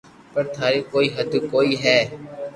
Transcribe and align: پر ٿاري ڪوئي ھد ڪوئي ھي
پر 0.33 0.43
ٿاري 0.55 0.79
ڪوئي 0.91 1.07
ھد 1.15 1.31
ڪوئي 1.51 1.71
ھي 1.83 1.97